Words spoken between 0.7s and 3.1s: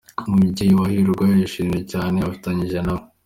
wa Hirwa yashimiye cyane abifatanyije nabo.